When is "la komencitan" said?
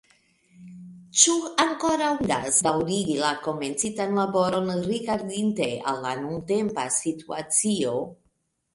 3.25-4.19